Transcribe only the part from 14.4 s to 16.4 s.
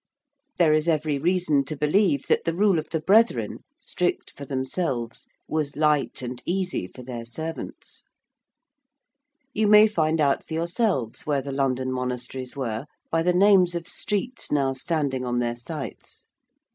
now standing on their sites.